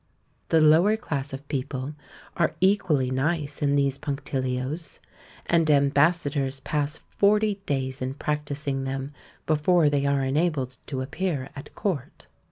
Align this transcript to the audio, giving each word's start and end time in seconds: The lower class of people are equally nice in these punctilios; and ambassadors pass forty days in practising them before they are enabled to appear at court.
The 0.49 0.61
lower 0.61 0.97
class 0.97 1.31
of 1.31 1.47
people 1.47 1.93
are 2.35 2.55
equally 2.59 3.11
nice 3.11 3.61
in 3.61 3.75
these 3.75 3.99
punctilios; 3.99 4.99
and 5.45 5.69
ambassadors 5.69 6.59
pass 6.59 6.97
forty 7.11 7.61
days 7.67 8.01
in 8.01 8.15
practising 8.15 8.83
them 8.85 9.13
before 9.45 9.91
they 9.91 10.07
are 10.07 10.23
enabled 10.25 10.77
to 10.87 11.03
appear 11.03 11.49
at 11.55 11.75
court. 11.75 12.25